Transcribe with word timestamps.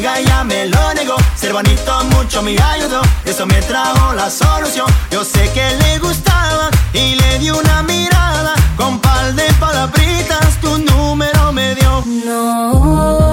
amiga 0.00 0.20
ya 0.20 0.44
me 0.44 0.66
lo 0.66 0.94
negó. 0.94 1.16
Ser 1.36 1.52
bonito 1.52 2.04
mucho 2.04 2.42
me 2.42 2.56
ayudó, 2.58 3.02
eso 3.24 3.46
me 3.46 3.60
trajo 3.62 4.14
la 4.14 4.30
solución. 4.30 4.86
Yo 5.10 5.24
sé 5.24 5.50
que 5.52 5.76
le 5.76 5.98
gustaba 5.98 6.70
y 6.92 7.14
le 7.16 7.38
di 7.38 7.50
una 7.50 7.82
mirada. 7.82 8.54
Con 8.76 8.98
par 8.98 9.34
de 9.34 9.44
palabritas 9.54 10.60
tu 10.60 10.78
número 10.78 11.52
me 11.52 11.74
dio. 11.74 12.04
No. 12.24 13.29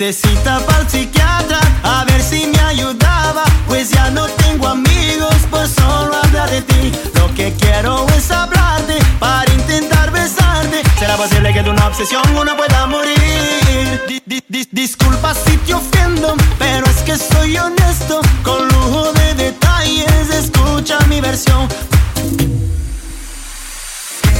Necesita 0.00 0.60
para 0.60 0.82
el 0.82 0.88
psiquiatra 0.88 1.58
a 1.82 2.04
ver 2.04 2.22
si 2.22 2.46
me 2.46 2.60
ayudaba, 2.60 3.42
pues 3.66 3.90
ya 3.90 4.12
no 4.12 4.28
tengo 4.28 4.68
amigos 4.68 5.34
por 5.50 5.66
solo 5.66 6.14
hablar 6.22 6.48
de 6.50 6.62
ti. 6.62 6.92
Lo 7.16 7.34
que 7.34 7.52
quiero 7.54 8.06
es 8.16 8.30
hablarte 8.30 8.96
para 9.18 9.52
intentar 9.52 10.12
besarte. 10.12 10.84
Será 11.00 11.16
posible 11.16 11.52
que 11.52 11.64
de 11.64 11.70
una 11.70 11.88
obsesión 11.88 12.22
uno 12.36 12.56
pueda 12.56 12.86
morir. 12.86 14.00
Di 14.06 14.22
-di 14.24 14.40
-dis 14.48 14.68
Disculpa 14.70 15.34
si 15.34 15.56
te 15.66 15.74
ofendo, 15.74 16.36
pero 16.60 16.86
es 16.86 17.02
que 17.02 17.16
soy 17.16 17.58
honesto. 17.58 18.20
Con 18.44 18.68
lujo 18.68 19.12
de 19.14 19.34
detalles, 19.34 20.30
escucha 20.30 20.96
mi 21.08 21.20
versión. 21.20 21.66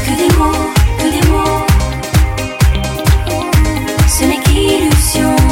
Que 0.04 0.12
des 0.20 0.36
mots, 0.38 0.70
que 0.98 1.10
des 1.14 1.26
mots. 1.26 1.66
Ce 4.18 4.24
n'est 4.24 4.42
qu'illusion. 4.44 5.47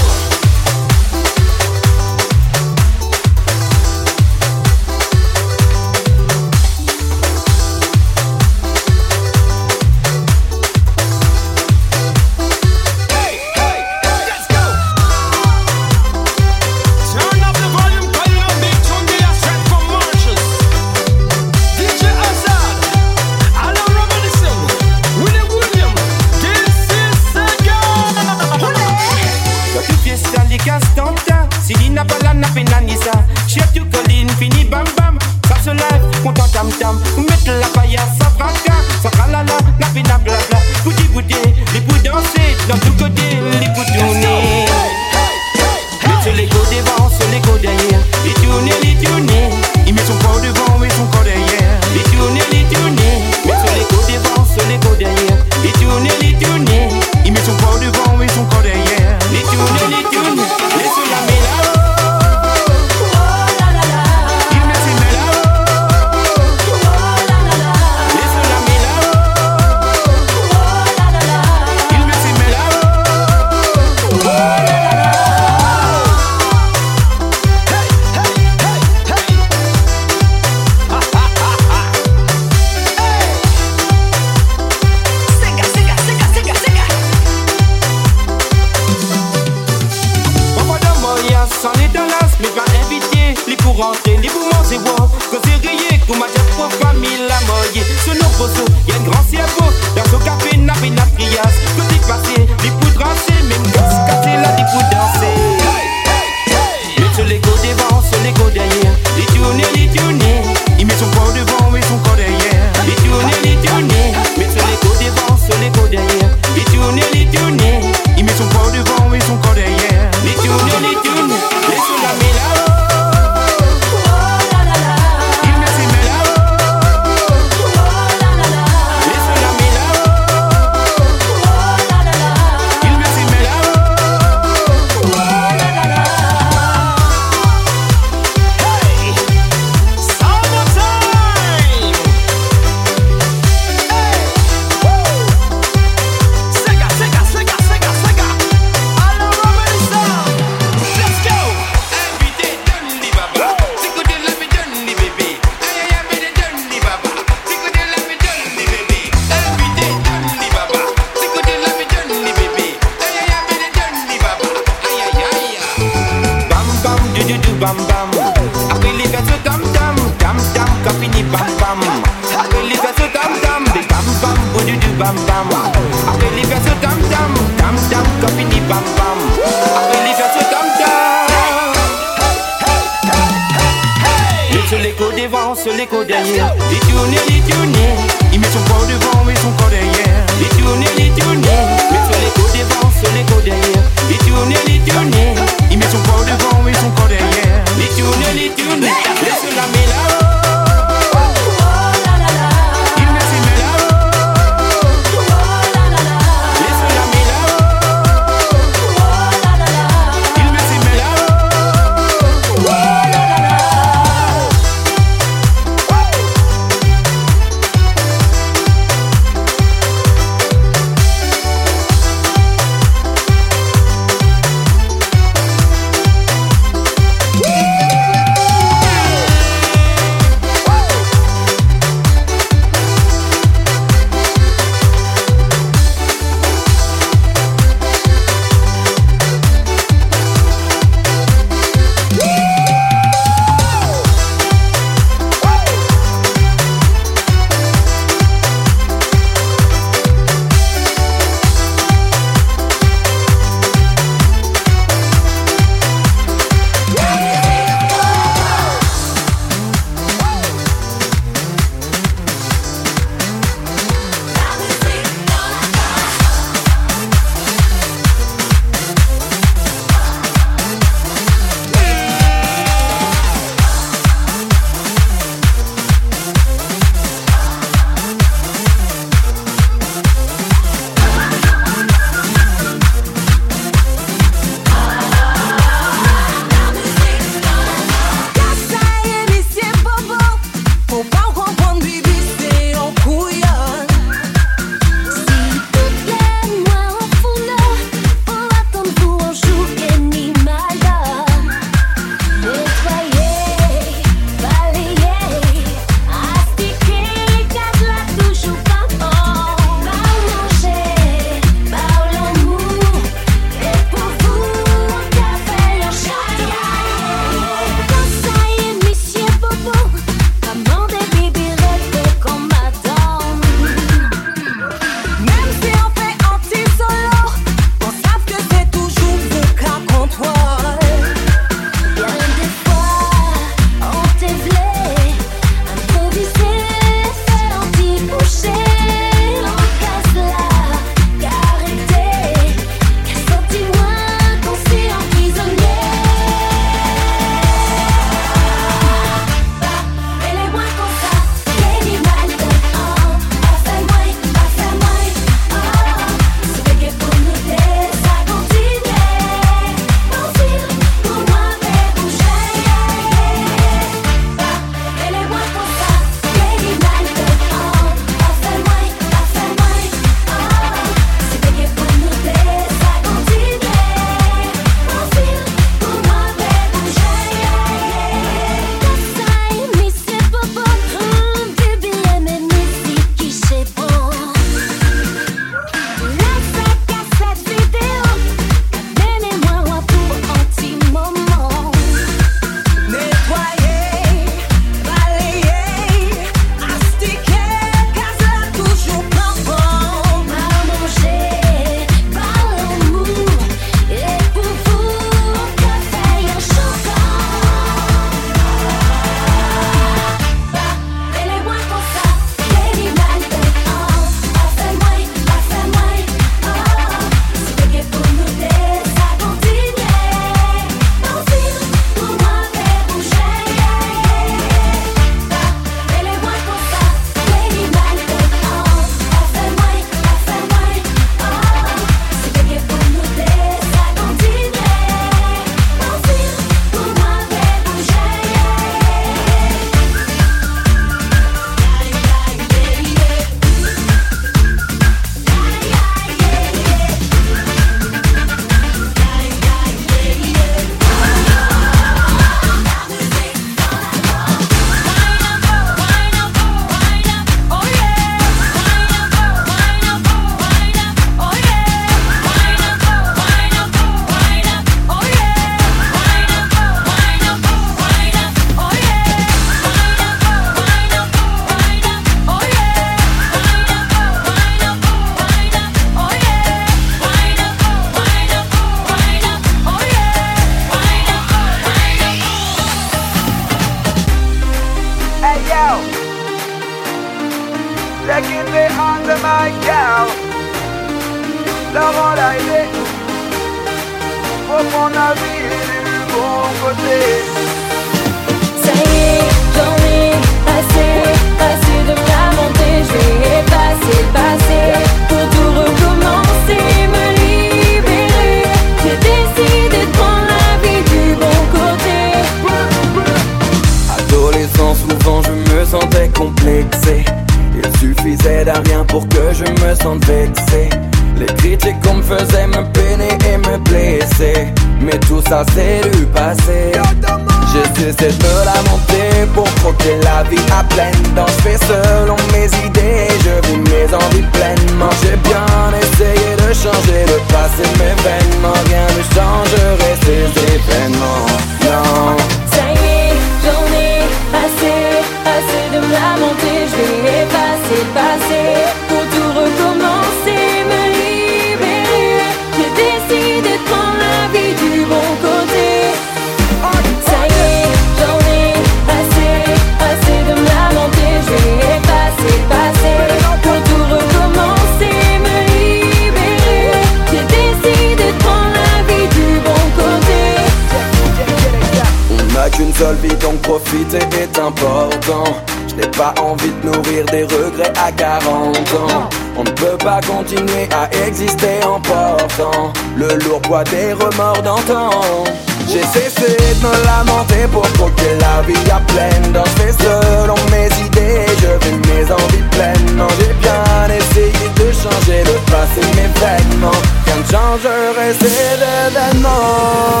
J'ai 585.68 585.82
cessé 585.82 586.36
de 586.36 586.66
me 586.66 586.84
lamenter 586.84 587.46
pour 587.50 587.62
croquer 587.72 588.14
la 588.20 588.42
vie 588.42 588.70
à 588.70 588.80
pleine 588.80 589.32
Dans 589.32 589.44
selon 589.44 590.36
mes 590.50 590.68
idées, 590.84 591.26
je 591.40 591.66
vis 591.66 591.78
mes 591.88 592.10
envies 592.10 592.48
pleines. 592.52 592.96
Non 592.96 593.08
j'ai 593.18 593.34
bien 593.34 593.96
essayé 593.96 594.48
de 594.54 594.72
changer, 594.72 595.22
de 595.24 595.36
passer 595.50 595.86
mes 595.96 596.08
vêtements 596.20 596.80
Rien 597.04 597.16
ne 597.16 597.24
changerait 597.24 598.14
ces 598.20 598.26
événements. 598.26 600.00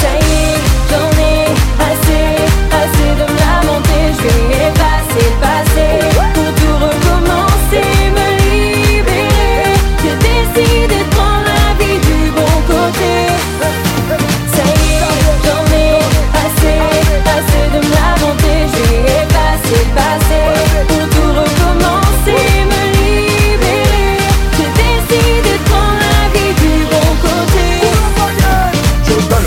Ça 0.00 0.10
y 0.14 0.32
est, 0.32 0.62
j'en 0.90 1.10
ai 1.20 1.44
assez, 1.90 2.26
assez 2.82 3.10
de 3.18 3.32
me 3.32 3.38
lamenter. 3.38 4.04
Je 4.16 4.22
vais 4.22 4.68
effacer 4.68 5.28
passer. 5.40 6.63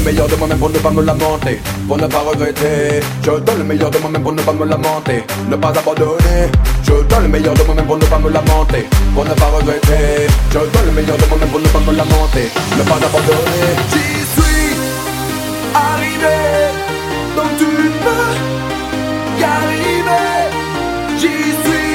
meilleur 0.07 0.27
de 0.29 0.35
moi-même 0.37 0.57
pour 0.57 0.69
ne 0.69 0.79
pas 0.79 0.89
me 0.89 1.01
lamenter, 1.01 1.59
pour 1.85 1.97
ne 1.97 2.07
pas 2.07 2.19
regretter. 2.19 3.01
Je 3.23 3.31
donne 3.45 3.57
le 3.57 3.63
meilleur 3.65 3.91
de 3.91 3.97
moi-même 3.97 4.23
pour 4.23 4.31
ne 4.31 4.41
pas 4.41 4.53
me 4.53 4.65
lamenter, 4.65 5.23
ne 5.49 5.55
pas 5.57 5.73
abandonner. 5.79 6.43
Je 6.83 6.93
donne 7.09 7.23
le 7.23 7.27
meilleur 7.27 7.53
de 7.53 7.63
moi-même 7.63 7.85
pour 7.85 7.97
ne 7.97 8.05
pas 8.05 8.19
me 8.19 8.29
lamenter, 8.29 8.85
pour 9.13 9.25
ne 9.25 9.33
pas 9.33 9.49
regretter. 9.57 10.27
Je 10.53 10.59
donne 10.59 10.85
le 10.85 10.93
meilleur 10.93 11.17
de 11.17 11.25
moi-même 11.29 11.49
pour 11.49 11.59
ne 11.59 11.67
pas 11.67 11.79
me 11.79 11.93
lamenter, 12.01 12.47
ne 12.77 12.83
pas 12.89 12.99
abandonner. 13.07 13.69
J'y 13.91 14.07
suis 14.33 14.69
arrivé, 15.75 16.37
donc 17.35 17.51
tu 17.59 17.71
peux 18.03 18.31
y 19.41 19.43
arriver. 19.57 20.27
J'y 21.19 21.35
suis 21.63 21.86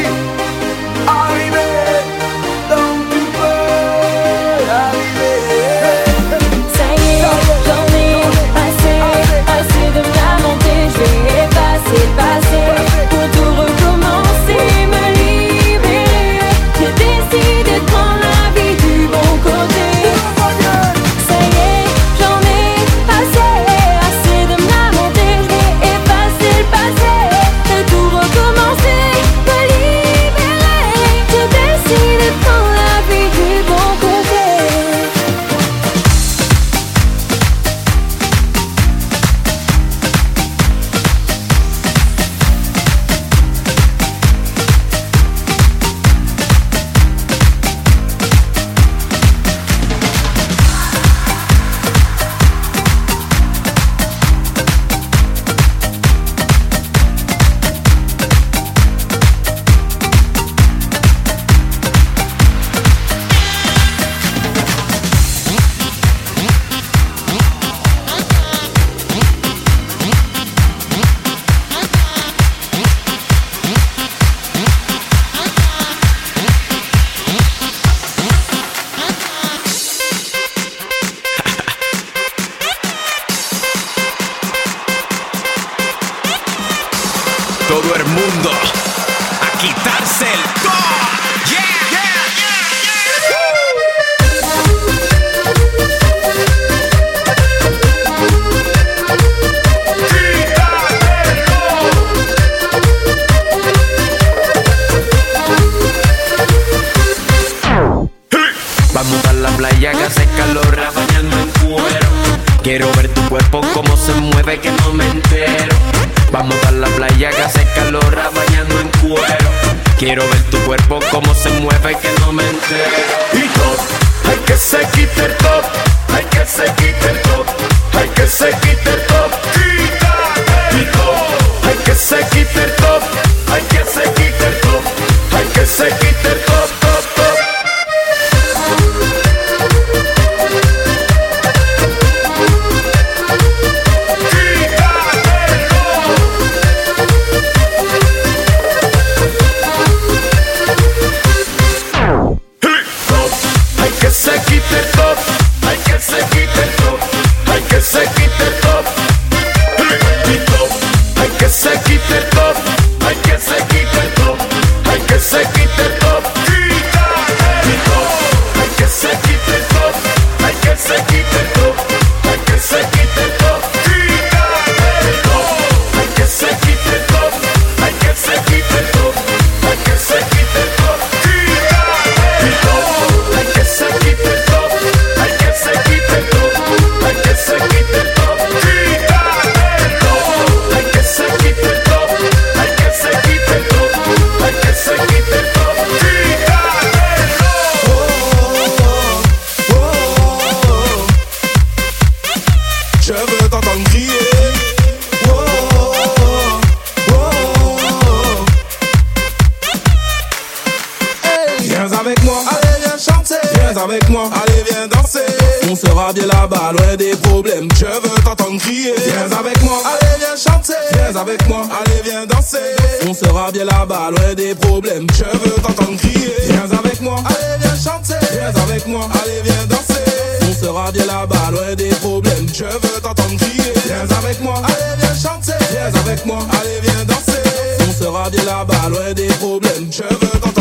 sera 223.33 223.51
bien 223.51 223.64
là-bas, 223.64 224.11
loin 224.11 224.35
des 224.35 224.55
problèmes. 224.55 225.07
Je 225.14 225.25
veux 225.25 225.55
t'entendre 225.62 225.97
crier. 225.97 226.35
Viens 226.49 226.79
avec 226.79 227.01
moi, 227.01 227.16
allez 227.25 227.59
viens 227.61 227.77
chanter. 227.77 228.27
Viens 228.33 228.62
avec 228.62 228.87
moi, 228.87 229.09
allez 229.23 229.40
viens 229.42 229.66
danser. 229.68 230.05
On 230.42 230.64
sera 230.64 230.92
bien 230.92 231.07
là-bas, 231.07 231.51
loin 231.51 231.75
des 231.75 231.95
problèmes. 232.01 232.47
Je 232.53 232.64
veux 232.64 233.01
t'entendre 233.01 233.37
crier. 233.38 233.73
Viens 233.87 234.18
avec 234.18 234.40
moi, 234.42 234.55
allez 234.64 234.97
viens 234.99 235.14
chanter. 235.14 235.64
Viens 235.71 236.01
avec 236.03 236.27
moi, 236.27 236.38
allez 236.61 236.81
viens 236.83 237.05
danser. 237.07 237.42
On 237.88 238.05
sera 238.05 238.29
bien 238.29 238.45
là-bas, 238.45 238.88
loin 238.90 239.12
des 239.14 239.29
problèmes. 239.40 239.90
Je 239.90 240.03
veux 240.03 240.40
t'entendre. 240.40 240.52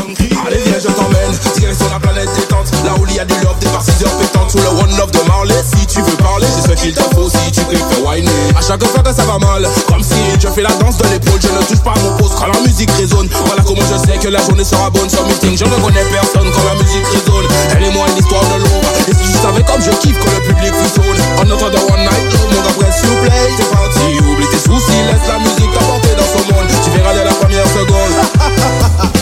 Allez 0.45 0.61
viens, 0.65 0.79
je 0.79 0.91
t'emmène. 0.91 1.31
Sur 1.71 1.89
la 1.89 1.99
planète 1.99 2.27
détente. 2.35 2.67
Là 2.83 2.91
où 2.99 3.05
il 3.07 3.15
y 3.15 3.19
a 3.19 3.25
du 3.25 3.33
love, 3.45 3.57
des 3.59 3.67
par 3.67 3.81
6 3.81 4.03
heures 4.03 4.17
pétantes. 4.17 4.51
Sous 4.51 4.57
le 4.57 4.67
one 4.67 4.91
love 4.97 5.11
de 5.11 5.21
Marley. 5.27 5.55
Si 5.63 5.85
tu 5.85 6.01
veux 6.01 6.17
parler, 6.17 6.47
c'est 6.51 6.67
ce 6.67 6.73
qu'il 6.81 6.93
te 6.93 7.01
faut. 7.15 7.29
Si 7.29 7.51
tu 7.51 7.61
préfères 7.61 8.03
whiner. 8.03 8.31
À 8.57 8.61
chaque 8.61 8.83
fois 8.83 9.03
que 9.03 9.13
ça 9.13 9.23
va 9.23 9.37
mal, 9.39 9.67
comme 9.87 10.03
si 10.03 10.19
je 10.39 10.47
fais 10.49 10.61
la 10.61 10.73
danse 10.81 10.97
de 10.97 11.07
l'épaule. 11.07 11.39
Je 11.39 11.47
ne 11.47 11.63
touche 11.63 11.79
pas 11.79 11.93
à 11.95 11.99
mon 12.03 12.17
poste 12.17 12.35
quand 12.35 12.47
la 12.47 12.59
musique 12.59 12.91
résonne. 12.91 13.29
Voilà 13.45 13.63
comment 13.63 13.85
je 13.87 13.97
sais 14.03 14.17
que 14.17 14.27
la 14.27 14.41
journée 14.43 14.65
sera 14.65 14.89
bonne. 14.89 15.09
Sur 15.09 15.25
meeting, 15.27 15.55
je 15.57 15.65
ne 15.65 15.77
connais 15.79 16.03
personne 16.11 16.49
quand 16.51 16.65
la 16.67 16.75
musique 16.75 17.07
résonne. 17.07 17.47
Elle 17.77 17.83
et 17.85 17.91
moi, 17.91 18.05
une 18.11 18.17
histoire 18.17 18.43
de 18.43 18.59
l'aube. 18.59 18.85
Et 19.07 19.13
si 19.15 19.31
vous 19.31 19.41
savez 19.41 19.63
comme 19.63 19.81
je 19.81 19.91
kiffe 20.03 20.19
que 20.19 20.29
le 20.29 20.41
public 20.43 20.73
frissonne. 20.75 21.21
En 21.39 21.47
entendant 21.47 21.87
one 21.87 22.03
night, 22.03 22.27
oh 22.35 22.51
mon 22.51 22.59
gars, 22.59 22.75
press 22.75 22.99
you 23.05 23.15
play. 23.23 23.47
T'es 23.55 23.69
parti, 23.71 24.19
oublie 24.27 24.49
tes 24.51 24.59
soucis, 24.59 24.99
laisse 25.07 25.27
la 25.29 25.39
musique 25.39 25.71
t'apporter 25.71 26.11
dans 26.19 26.27
ce 26.27 26.41
monde. 26.51 26.67
Tu 26.83 26.89
verras 26.91 27.13
dès 27.13 27.23
la 27.23 27.33
première 27.37 27.67
seconde. 27.71 29.11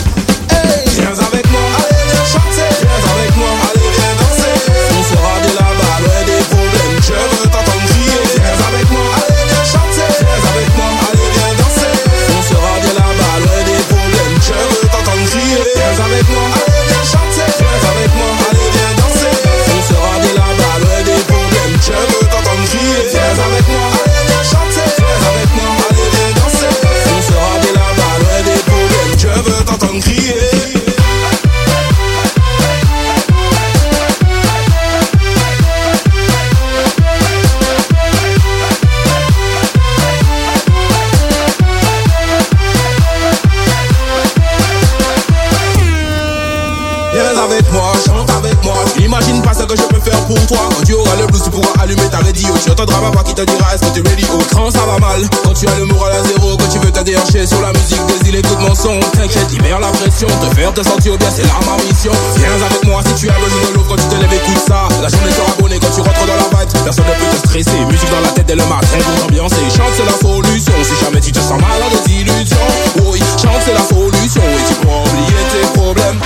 radio. 52.80 52.86
Tu 52.86 52.94
entendras 52.94 53.00
ma 53.00 53.10
voix 53.10 53.22
qui 53.24 53.34
te 53.34 53.42
dira 53.42 53.74
est-ce 53.74 53.82
que 53.82 53.92
tu 53.94 54.00
es 54.00 54.08
ready 54.08 54.26
oh. 54.32 54.38
Quand 54.52 54.70
ça 54.70 54.84
va 54.86 54.98
mal, 54.98 55.20
quand 55.44 55.52
tu 55.52 55.66
as 55.68 55.78
le 55.78 55.84
moral 55.86 56.12
à 56.12 56.22
zéro, 56.24 56.56
quand 56.56 56.68
tu 56.68 56.78
veux 56.78 56.90
te 56.90 57.00
déhancher 57.00 57.46
sur 57.46 57.60
la 57.60 57.72
musique 57.72 58.04
des 58.06 58.28
îles, 58.28 58.36
écoute 58.36 58.58
mon 58.60 58.74
son. 58.74 58.98
T'inquiète, 59.12 59.50
libère 59.50 59.80
la 59.80 59.88
pression, 59.88 60.28
te 60.28 60.54
faire 60.56 60.72
te 60.72 60.82
sentir 60.82 61.16
bien, 61.18 61.28
c'est 61.30 61.42
là 61.42 61.60
ma 61.66 61.76
mission. 61.84 62.12
Viens 62.36 62.52
avec 62.52 62.84
moi 62.84 63.02
si 63.06 63.14
tu 63.14 63.28
as 63.28 63.38
besoin 63.38 63.70
de 63.70 63.74
l'eau 63.76 63.84
quand 63.88 63.96
tu 63.96 64.08
te 64.08 64.14
lèves, 64.16 64.32
écoute 64.32 64.62
ça. 64.66 64.88
La 65.02 65.08
journée 65.08 65.32
sera 65.32 65.52
bonne 65.58 65.78
quand 65.78 65.92
tu 65.94 66.00
rentres 66.00 66.26
dans 66.26 66.36
la 66.36 66.48
vibe, 66.48 66.84
personne 66.84 67.04
ne 67.04 67.12
peut 67.12 67.36
te 67.36 67.48
stresser. 67.48 67.84
Musique 67.86 68.10
dans 68.10 68.20
la 68.20 68.32
tête 68.32 68.46
dès 68.46 68.56
le 68.56 68.64
matin 68.64 68.98
pour 68.98 69.26
t'ambiancer. 69.26 69.64
Chante, 69.76 69.94
c'est 69.96 70.06
la 70.06 70.16
solution. 70.16 70.72
Si 70.82 71.04
jamais 71.04 71.20
tu 71.20 71.32
te 71.32 71.40
sens 71.40 71.60
mal 71.60 71.80
à 71.84 71.88
des 71.92 72.12
illusions, 72.12 72.68
oui, 73.04 73.20
chante, 73.40 73.60
c'est 73.64 73.74
la 73.74 73.84
solution. 73.84 74.42
Et 74.42 74.64
tu 74.68 74.74
pourras 74.80 75.04
oublier 75.04 75.42
tes 75.52 75.66
problèmes. 75.78 76.20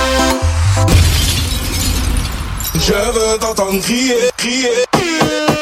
Je 2.75 2.93
veux 2.93 3.37
t'entendre 3.39 3.81
crier, 3.81 4.31
crier. 4.37 4.85
Viens 4.93 5.54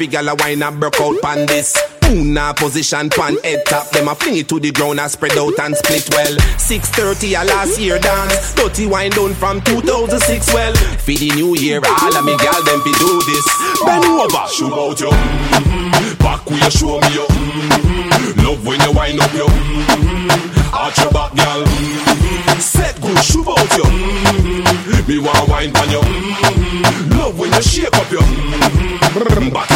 Every 0.00 0.12
gal 0.12 0.28
a 0.30 0.34
wine 0.34 0.62
and 0.62 0.80
broke 0.80 0.98
out 1.02 1.20
pan 1.20 1.44
this. 1.44 1.76
Una 2.08 2.54
position 2.56 3.10
pan 3.10 3.36
head 3.44 3.66
top. 3.66 3.86
Them 3.90 4.08
a 4.08 4.14
fling 4.14 4.38
it 4.38 4.48
to 4.48 4.58
the 4.58 4.70
ground 4.70 4.98
and 4.98 5.10
spread 5.10 5.36
out 5.36 5.58
and 5.60 5.76
split 5.76 6.08
well. 6.16 6.34
6:30 6.56 7.34
a 7.36 7.44
last 7.44 7.78
year 7.78 7.98
dance. 7.98 8.32
30 8.56 8.86
wine 8.86 9.10
down 9.10 9.34
from 9.34 9.60
2006 9.60 10.54
well. 10.54 10.72
For 11.04 11.12
the 11.12 11.30
new 11.36 11.54
year, 11.54 11.82
all 11.84 12.16
of 12.16 12.24
me 12.24 12.34
gal 12.38 12.62
them 12.64 12.80
fi 12.80 12.92
do 12.96 13.20
this. 13.28 13.46
Bend 13.84 14.04
over, 14.06 14.48
shoot 14.48 14.72
out 14.72 14.98
you. 15.00 15.12
Mhm. 15.12 16.18
Back 16.24 16.48
you 16.48 16.70
show 16.70 16.98
me 16.98 17.12
you. 17.12 17.26
Mhm. 17.28 18.42
Love 18.42 18.64
when 18.64 18.80
you 18.80 18.92
wind 18.92 19.20
up 19.20 19.34
you. 19.34 19.44
Mhm. 19.44 20.72
Arch 20.72 20.96
your 20.96 21.10
back, 21.12 21.34
gal. 21.34 21.60
Mhm. 21.60 22.58
Set 22.58 22.98
good, 23.02 23.22
shoot 23.22 23.46
out 23.46 23.76
you. 23.76 23.84
Mhm. 23.84 25.08
Me 25.08 25.18
want 25.18 25.46
wine 25.46 25.70
pan 25.72 25.90
you. 25.90 26.00
Mhm. 26.00 27.18
Love 27.18 27.38
when 27.38 27.52
you 27.52 27.60
shake 27.62 27.94
up 27.94 28.10
you. 28.10 28.20
Mhm. 28.20 29.52
Back. 29.52 29.69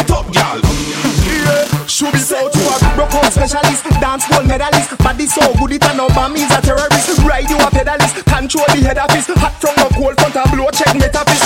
Should 1.87 2.11
be 2.11 2.19
so 2.19 2.49
to 2.49 2.61
a 2.65 2.75
broke 2.97 3.13
specialist, 3.31 3.85
dance 4.01 4.25
world 4.29 4.47
medalist. 4.47 4.97
Body 4.97 5.27
so 5.27 5.53
good 5.55 5.71
it 5.77 5.85
and 5.85 6.01
bomb 6.17 6.35
is 6.35 6.49
a 6.49 6.59
terrorist. 6.59 7.21
Ride 7.21 7.47
you 7.47 7.55
a 7.61 7.69
pedalist, 7.69 8.25
control 8.25 8.65
the 8.73 8.81
head 8.81 8.97
of 8.97 9.05
office. 9.05 9.29
Hot 9.37 9.53
tongue 9.61 9.77
no 9.77 9.87
cold 9.95 10.17
front 10.17 10.35
and 10.35 10.49
blow 10.51 10.67
check 10.73 10.91
metaphys. 10.97 11.45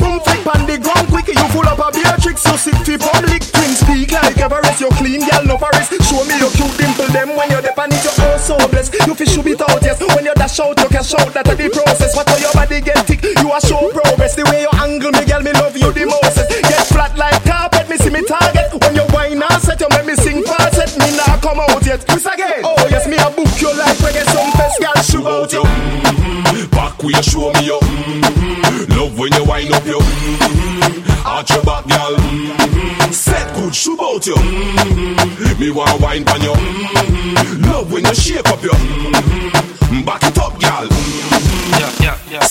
Boom 0.00 0.18
flip 0.24 0.48
on 0.48 0.64
the 0.66 0.80
ground 0.80 1.06
quick, 1.12 1.28
you 1.28 1.46
full 1.52 1.68
up 1.68 1.78
a 1.78 1.92
beer 1.92 2.16
tricks. 2.18 2.42
You 2.48 2.56
sit 2.56 2.78
fi 2.82 2.96
public, 2.96 3.44
twin 3.52 3.72
speak 3.76 4.10
like 4.16 4.40
Everest. 4.40 4.80
You 4.80 4.90
clean 4.96 5.22
girl 5.22 5.44
no 5.44 5.56
forest. 5.60 5.92
Show 6.08 6.24
me 6.24 6.34
your 6.40 6.50
cute 6.56 6.72
dimple 6.80 7.12
them 7.12 7.36
when 7.36 7.52
you're 7.52 7.62
depend 7.62 7.92
it. 7.92 8.02
You're 8.02 8.16
oh 8.16 8.40
so 8.40 8.56
blessed. 8.72 8.96
You 9.06 9.14
fi 9.14 9.24
should 9.28 9.44
be 9.44 9.54
out 9.60 9.84
yes. 9.84 10.00
When 10.00 10.24
you 10.24 10.34
dash 10.34 10.58
out, 10.58 10.80
you 10.80 10.88
cash 10.88 11.14
out. 11.14 11.30
That 11.36 11.46
a 11.46 11.54
the 11.54 11.68
process. 11.68 12.16
What 12.16 12.26
how 12.26 12.40
your 12.40 12.52
body 12.56 12.80
get 12.80 13.04
thick, 13.06 13.22
you 13.22 13.48
a 13.52 13.60
show 13.60 13.92
progress. 13.92 14.34
The 14.34 14.48
way 14.50 14.66
you 14.66 14.72
angle 14.80 15.12
me, 15.12 15.22
girl, 15.28 15.44
me 15.44 15.52
love 15.52 15.76
you 15.76 15.92
the 15.92 16.08
most. 16.08 16.42
Get 16.48 16.86
flat 16.90 17.12
like 17.14 17.44
carpet, 17.44 17.86
me 17.92 18.00
see 18.00 18.10
me 18.10 18.24
target. 18.24 18.72
When 18.82 18.96
you 18.96 19.06
yet. 21.96 22.08
Chris 22.08 22.26
again. 22.26 22.62
Oh 22.64 22.86
yes, 22.90 23.06
me 23.06 23.16
a 23.16 23.30
book 23.30 23.60
you 23.60 23.68
like 23.76 23.96
reggae 23.98 24.24
some 24.32 24.50
best 24.52 24.80
girl. 24.80 25.02
Shoot 25.02 25.26
out 25.26 25.52
you. 25.52 25.62
Mhm. 25.62 26.70
Back 26.70 27.02
where 27.02 27.16
you 27.16 27.22
show 27.22 27.52
me 27.52 27.66
you. 27.66 27.78
Mhm. 27.80 28.96
Love 28.96 29.18
when 29.18 29.32
you 29.32 29.44
wind 29.44 29.72
up 29.72 29.86
you. 29.86 29.98
Mhm. 29.98 31.26
Arch 31.26 31.50
your 31.50 31.62
back, 31.62 31.86
gal. 31.86 32.14
Mhm. 32.16 33.12
Set 33.12 33.54
good, 33.54 33.74
shoot 33.74 34.00
out 34.00 34.26
you. 34.26 34.34
Mhm. 34.36 35.58
Me 35.60 35.70
want 35.70 36.00
wine 36.00 36.24
pan 36.24 36.42
you. 36.42 36.52
Mhm. 36.52 37.66
Love 37.72 37.90
when 37.92 38.04
you 38.04 38.14
shake 38.14 38.48
up 38.48 38.62
you. 38.62 38.70
Mhm. 38.70 40.04
Back 40.04 40.22
it 40.24 40.38
up, 40.38 40.58
gal. 40.60 40.88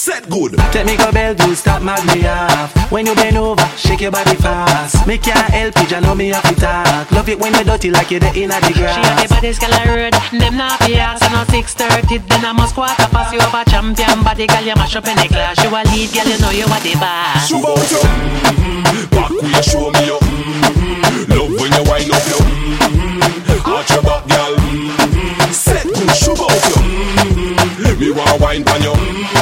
Set 0.05 0.29
good. 0.29 0.53
Let 0.75 0.85
me 0.85 0.95
go 0.97 1.11
bell 1.11 1.33
to 1.33 1.55
stop 1.55 1.81
my 1.81 1.97
me 2.13 2.27
off. 2.27 2.69
When 2.91 3.07
you 3.07 3.15
bend 3.15 3.37
over, 3.37 3.65
shake 3.75 4.01
your 4.01 4.11
body 4.11 4.35
fast. 4.35 5.07
Make 5.07 5.25
your 5.25 5.33
help 5.35 5.73
you, 5.81 5.99
know 6.01 6.13
me 6.13 6.27
have 6.29 6.43
to 6.47 6.53
talk. 6.53 7.11
Love 7.11 7.27
it 7.27 7.39
when 7.39 7.55
you 7.55 7.63
dirty 7.63 7.89
like 7.89 8.11
you're 8.11 8.19
the 8.19 8.29
inna 8.37 8.61
the 8.61 8.67
She 8.67 8.73
a 8.73 8.75
the 8.75 8.81
grass. 8.85 9.29
baddest 9.31 9.61
girl 9.61 9.73
I 9.73 9.79
heard 9.89 10.13
Them 10.31 10.57
not 10.57 10.79
be 10.85 10.95
ass 10.95 11.21
And 11.23 11.33
now 11.33 11.43
6.30 11.45 12.27
Then 12.29 12.45
I 12.45 12.51
must 12.53 12.75
quarter 12.75 12.93
pass 13.09 13.33
You 13.33 13.39
have 13.39 13.55
a 13.55 13.69
champion 13.69 14.21
body 14.23 14.45
Girl 14.45 14.61
you 14.61 14.75
mash 14.75 14.95
up 14.95 15.07
in 15.07 15.15
the 15.17 15.27
class 15.27 15.57
You 15.63 15.69
a 15.73 15.81
lead 15.89 16.13
girl 16.13 16.27
You 16.29 16.37
know 16.37 16.51
you 16.53 16.65
are 16.69 16.81
the 16.85 16.93
boss 17.01 17.47
Shoot 17.49 17.65
out 17.65 17.89
you. 17.89 18.01
Mhm. 18.05 19.09
Back 19.09 19.29
where 19.31 19.49
you 19.57 19.63
show 19.63 19.89
me 19.89 20.05
you. 20.05 20.19
Mhm. 20.21 21.29
Love 21.33 21.49
when 21.57 21.71
you 21.73 21.83
wind 21.89 22.11
up 22.13 22.25
you. 22.29 22.39
Mhm. 22.85 23.73
Arch 23.73 23.89
your 23.89 24.01
back, 24.03 24.27
gal. 24.27 24.53
Mhm. 24.53 25.53
Set 25.53 25.83
good, 25.83 26.11
shoot 26.15 26.37
out 26.37 26.61
you. 26.69 26.77
Mhm. 26.77 27.99
Me 27.99 28.11
want 28.11 28.39
wine 28.41 28.63
pan 28.63 28.81
you. 28.83 28.91
Mhm. 28.93 29.34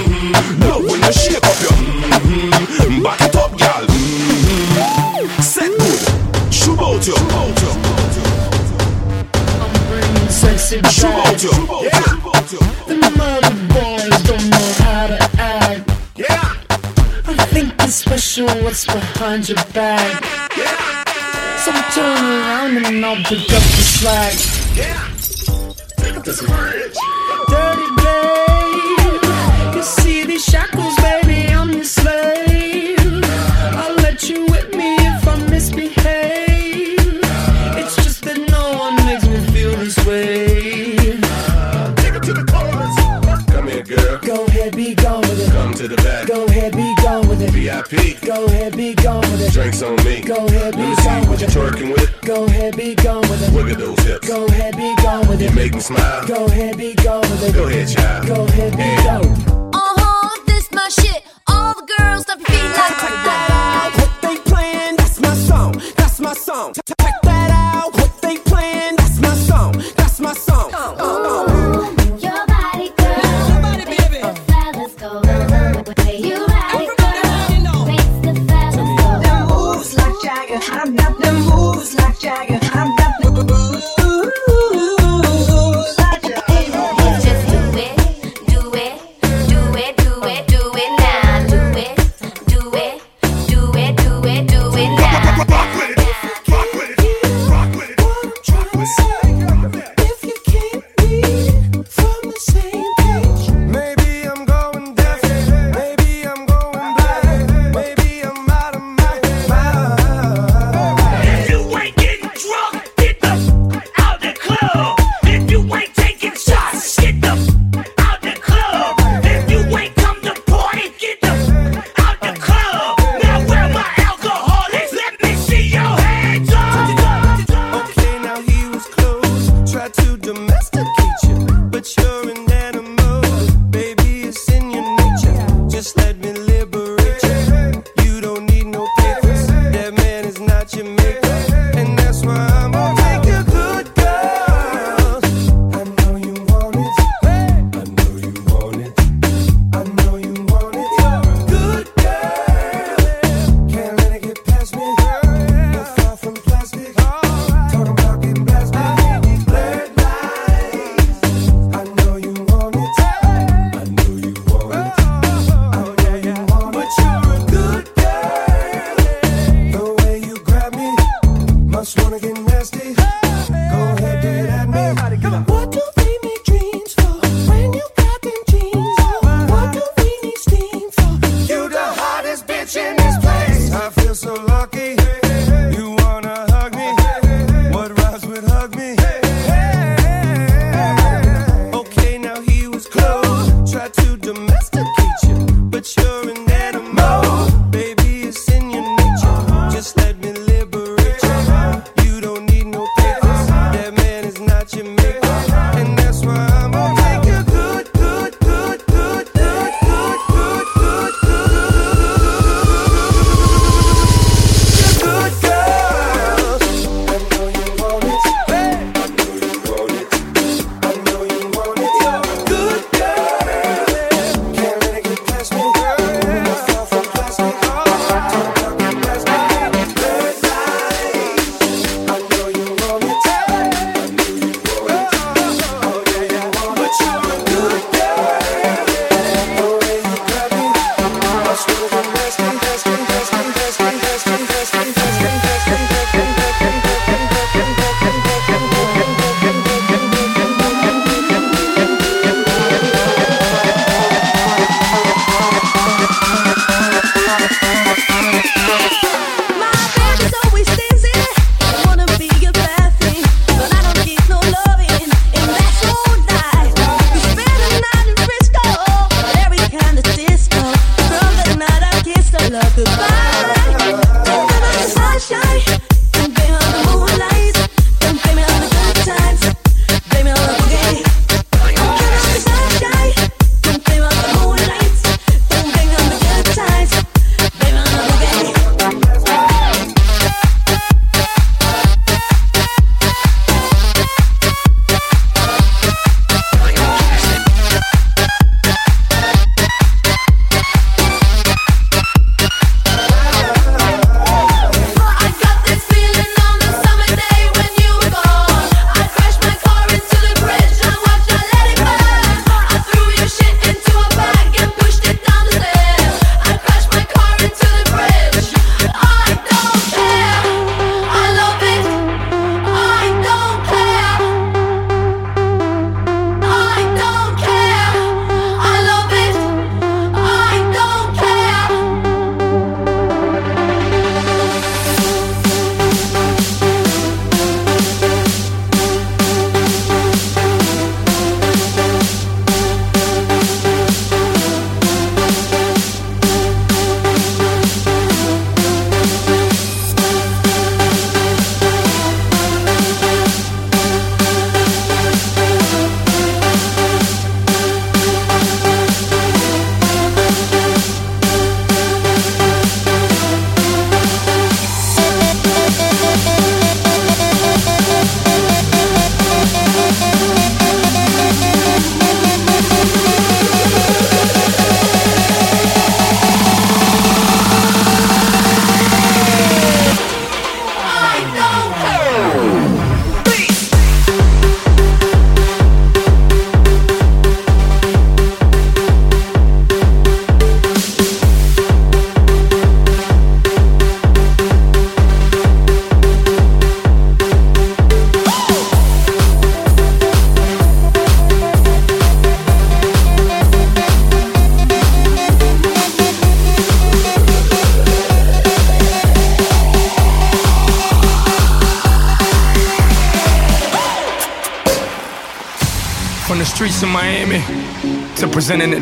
Shoot 7.03 7.19
out 7.33 7.61
you. 7.61 7.71
Sexy 10.29 10.81
back. 10.81 11.43
you. 11.43 11.51
The 12.87 12.95
mother 13.17 13.55
boys 13.75 14.17
don't 14.23 14.47
know 14.49 14.69
how 14.83 15.07
to 15.07 15.17
act. 15.37 15.81
Yeah. 16.15 16.55
I 17.25 17.45
think 17.51 17.73
it's 17.79 17.95
special 17.95 18.47
what's 18.63 18.85
behind 18.85 19.49
your 19.49 19.57
back. 19.73 20.23
Yeah. 20.55 21.03
So 21.63 21.71
turn 21.93 22.23
around 22.23 22.77
and 22.85 23.05
I'll 23.05 23.17
pick 23.17 23.51
up 23.51 23.63
the 23.75 23.83
slack. 23.95 24.35
Yeah. 24.73 25.09
Dirty 27.49 27.87
babe, 28.01 29.75
you 29.75 29.83
see 29.83 30.23
these 30.25 30.45
shackles, 30.45 30.82
VIP. 47.81 48.21
Go 48.21 48.45
ahead, 48.45 48.75
be 48.77 48.93
gone 48.93 49.21
with 49.21 49.41
it. 49.41 49.51
Drinks 49.53 49.81
on 49.81 49.95
me. 50.05 50.21
Go 50.21 50.45
ahead, 50.45 50.75
be 50.75 50.81
Let 50.81 50.89
me 50.89 50.95
see 50.95 51.03
gone 51.03 51.21
what 51.21 51.29
with 51.29 51.41
you 51.41 51.47
it. 51.47 51.51
twerking 51.53 51.91
with. 51.93 52.21
Go 52.21 52.45
ahead, 52.45 52.77
be 52.77 52.95
gone 52.95 53.21
with 53.21 53.47
it. 53.47 53.53
Wiggle 53.53 53.75
those 53.77 53.99
hips. 54.05 54.27
Go 54.27 54.45
ahead, 54.45 54.75
be 54.77 54.95
gone 55.01 55.27
with 55.27 55.41
You 55.41 55.47
it. 55.47 55.55
make 55.55 55.73
me 55.73 55.79
smile. 55.81 56.27
Go 56.27 56.45
ahead, 56.45 56.77
be 56.77 56.93
gone 56.95 57.21
with 57.21 57.43
it. 57.43 57.53
Go 57.53 57.67
ahead, 57.67 57.87
child. 57.89 58.27
Go 58.27 58.43
ahead, 58.45 58.71
be 58.77 59.03
gone. 59.03 59.71
Uh-huh, 59.73 60.43
this 60.45 60.71
my 60.71 60.87
shit. 60.89 61.23
All 61.47 61.73
the 61.73 61.85
girls 61.97 62.23
stop 62.23 62.39
your 62.39 62.47
feet 62.47 62.63
like 62.77 62.97
check 63.01 63.17
that. 63.27 63.49
out. 63.51 63.99
What 63.99 64.11
they 64.21 64.37
playing, 64.51 64.95
that's 64.97 65.19
my 65.19 65.33
song, 65.33 65.73
that's 65.97 66.19
my 66.19 66.33
song. 66.33 66.73
Check 66.73 66.97
that 67.23 67.49
out. 67.51 67.93
What 67.93 68.21
they 68.21 68.37
playing, 68.37 68.95
that's 68.97 69.19
my 69.19 69.33
song, 69.35 69.73
that's 69.97 70.19
my 70.19 70.33
song. 70.33 70.71
Your 70.71 71.42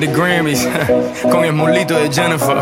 the 0.01 0.07
Grammys 0.07 0.67
con 1.31 1.45
el 1.45 1.53
mulito 1.53 1.97
de 1.97 2.11
Jennifer. 2.11 2.60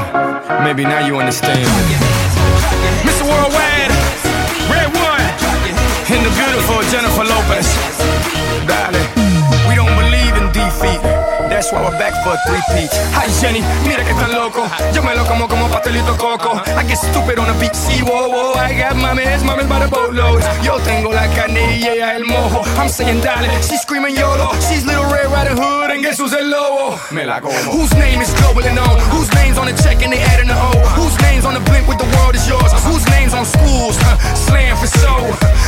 Sí, 17.79 18.03
whoa, 18.03 18.27
whoa, 18.27 18.53
I 18.59 18.75
got 18.77 18.95
mames, 18.95 19.41
mames 19.43 19.67
by 19.69 19.79
the 19.79 19.87
boatloads. 19.87 20.43
Yo 20.63 20.77
tengo 20.83 21.11
la 21.11 21.25
carne 21.33 21.79
yeah, 21.79 22.15
el 22.15 22.23
mojo. 22.23 22.61
I'm 22.77 22.89
saying 22.89 23.21
dale, 23.21 23.47
she's 23.63 23.81
screaming 23.81 24.15
YOLO. 24.15 24.51
She's 24.67 24.85
little 24.85 25.05
Red 25.05 25.31
Riding 25.31 25.55
Hood 25.55 25.91
and 25.91 26.03
guess 26.03 26.19
who's 26.19 26.33
el 26.33 26.43
lobo? 26.49 26.99
Me 27.15 27.25
la 27.25 27.39
como. 27.39 27.55
Whose 27.71 27.93
name 27.95 28.19
is 28.21 28.33
global 28.35 28.63
and 28.67 28.77
on? 28.77 28.99
Whose 29.15 29.31
name's 29.33 29.57
on 29.57 29.67
the 29.67 29.75
check 29.81 30.03
and 30.03 30.11
they 30.11 30.19
adding 30.19 30.47
the 30.47 30.59
O? 30.59 30.75
Whose 30.99 31.15
name's 31.23 31.45
on 31.45 31.53
the 31.53 31.61
blimp 31.61 31.87
with 31.87 31.99
the 31.99 32.09
world 32.19 32.35
is 32.35 32.45
yours? 32.47 32.71
Whose 32.83 33.07
name's 33.15 33.33
on 33.33 33.45
schools? 33.45 33.95
Slam 34.35 34.75
for 34.75 34.87
so 34.87 35.15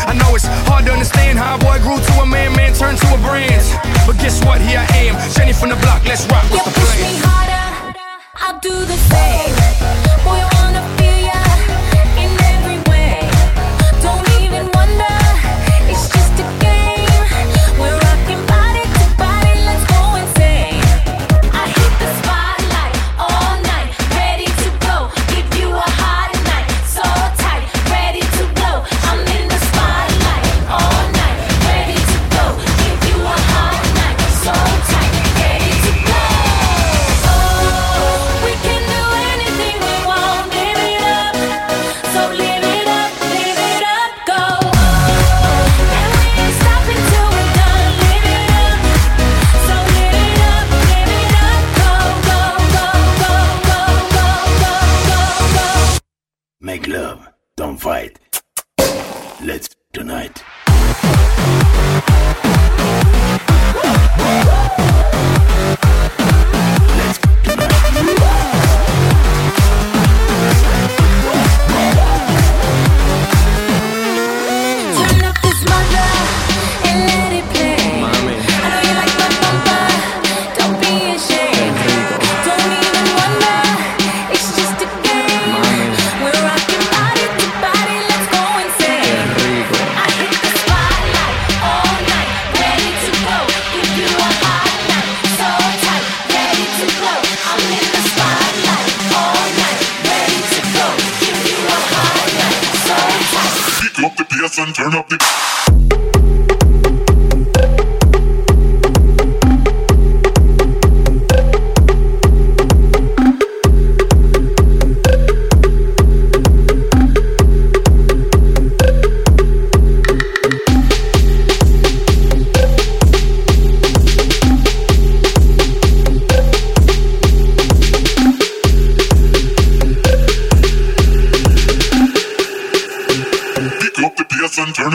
I 0.03 0.13
know 0.13 0.35
it's 0.35 0.45
hard 0.67 0.85
to 0.87 0.91
understand 0.91 1.39
how 1.39 1.55
a 1.55 1.59
boy 1.59 1.79
grew 1.79 1.95
to 1.95 2.13
a 2.21 2.25
man, 2.25 2.51
man 2.55 2.73
turned 2.73 2.99
to 2.99 3.07
a 3.15 3.17
brand. 3.23 3.63
But 4.05 4.19
guess 4.19 4.43
what? 4.43 4.59
Here 4.59 4.83
I 4.83 5.07
am, 5.07 5.15
Jenny 5.31 5.53
from 5.53 5.69
the 5.69 5.79
block. 5.79 6.03
Let's 6.03 6.27
rock 6.27 6.43
with 6.51 6.63
the 6.67 6.71
plan. 6.75 6.91
push 6.91 7.01
me 7.07 7.13
harder, 7.23 7.95
I'll 8.35 8.59
do 8.59 8.75
the 8.85 8.99
same. 8.99 10.10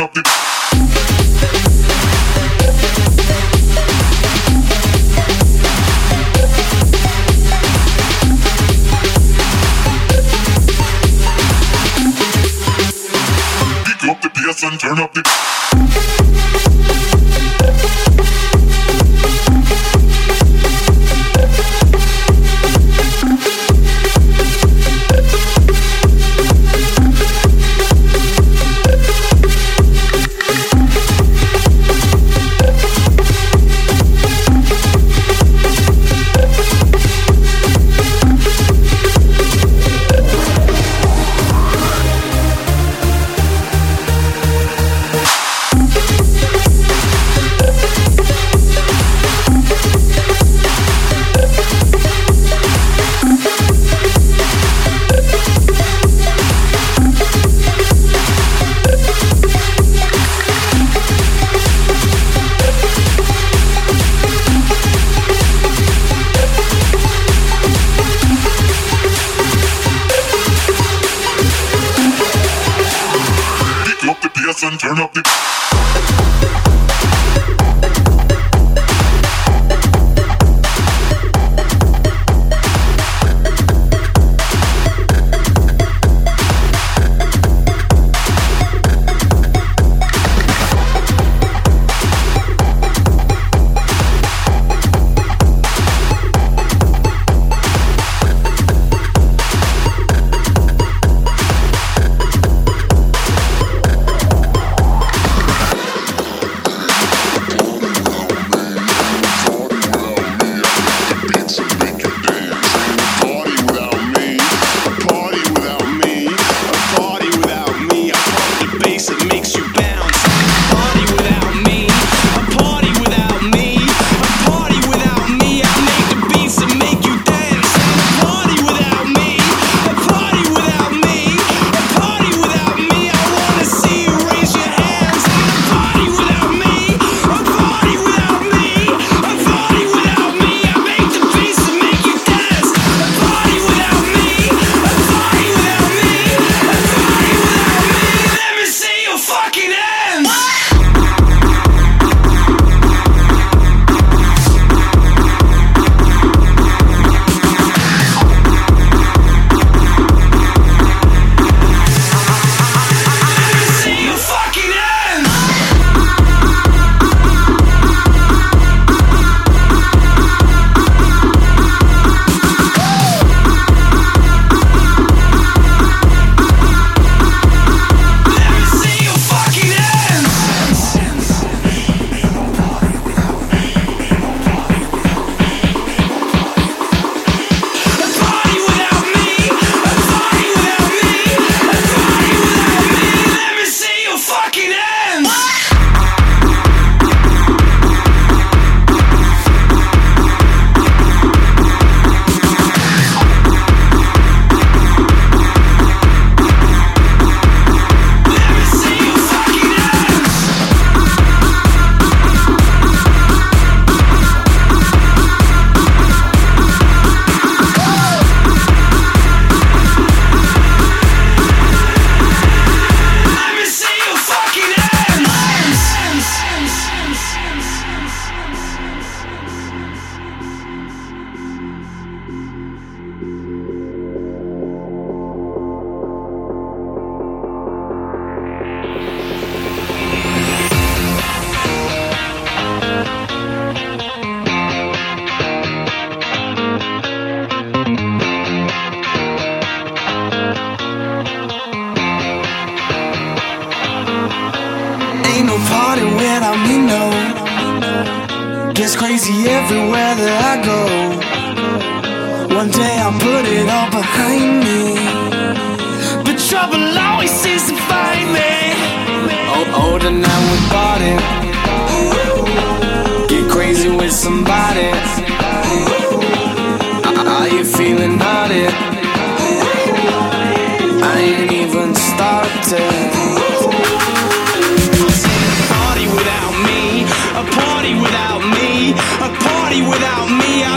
up 0.07 0.15
the 0.15 0.46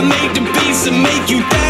i 0.00 0.02
made 0.02 0.34
the 0.34 0.40
beats 0.52 0.86
and 0.86 1.02
make 1.02 1.28
you 1.28 1.40
dance. 1.50 1.69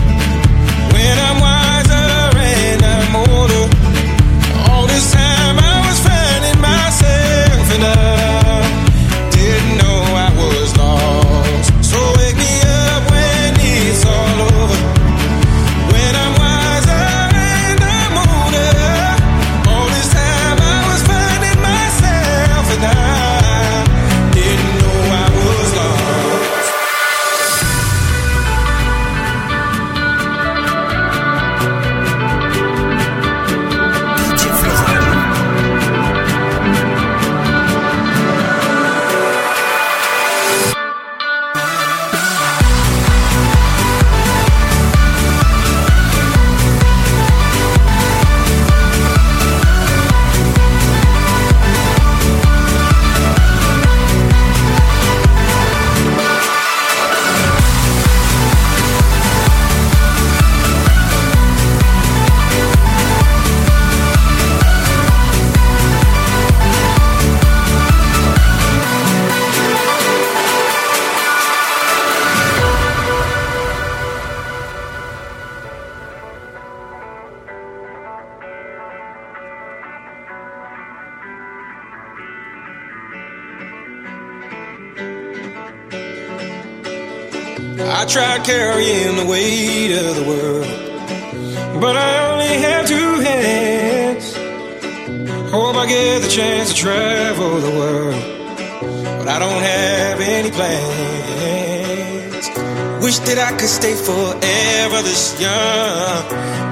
forever 104.11 105.01
this 105.03 105.39
young. 105.39 106.23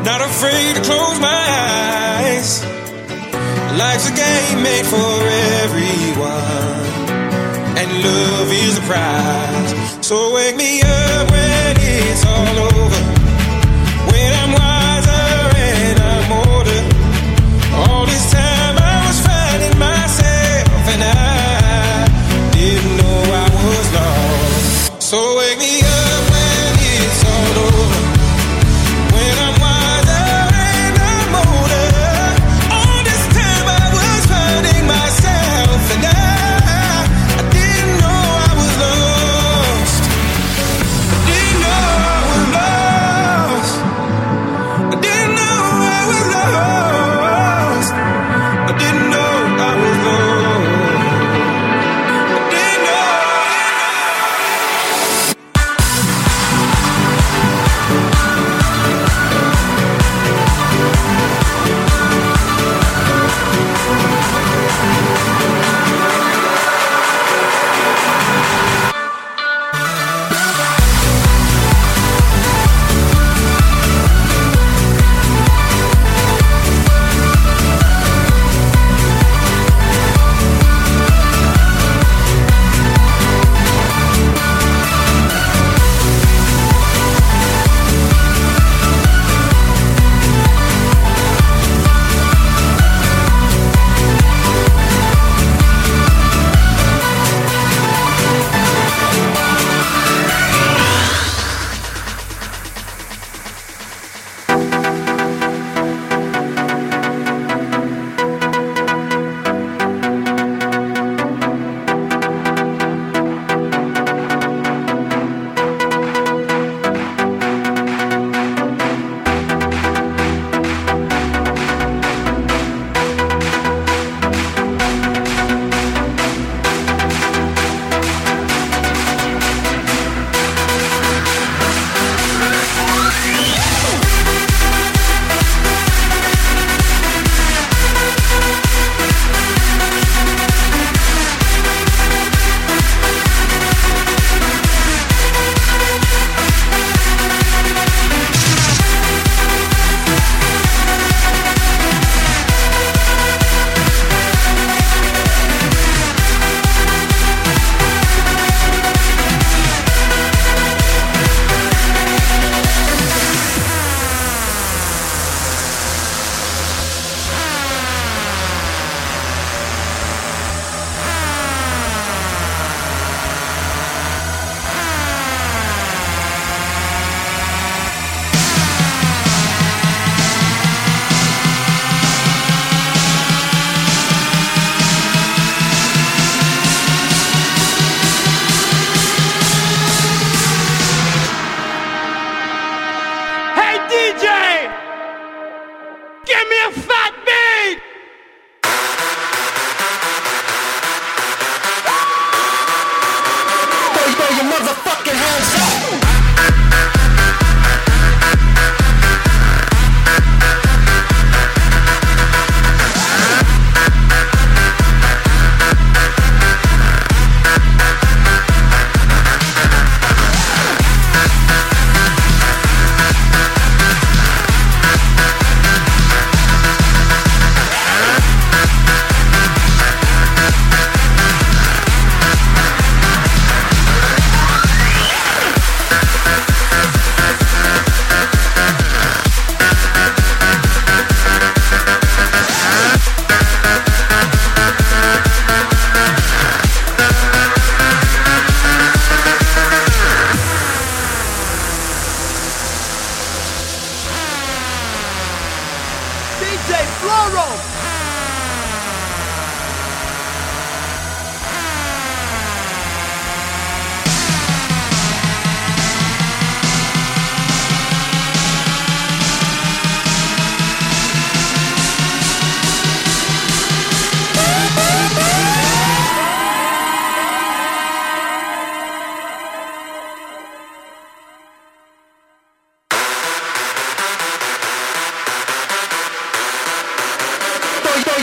Not 0.04 0.22
afraid 0.22 0.76
to 0.76 0.82
close 0.82 1.18
my 1.20 1.44
eyes. 2.20 2.50
Life's 3.82 4.08
a 4.12 4.16
game 4.26 4.60
made 4.70 4.88
for 4.94 5.14
everyone, 5.64 6.90
and 7.80 7.90
love 8.08 8.50
is 8.66 8.76
the 8.80 8.86
prize. 8.92 9.72
So 10.08 10.34
wake 10.36 10.58
me 10.58 10.82
up 10.82 11.32
when 11.32 11.76
it's 11.80 12.26
all 12.26 12.58
over. 12.68 13.18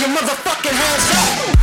your 0.01 0.11
motherfucking 0.11 0.73
hands 0.73 1.51
up. 1.51 1.56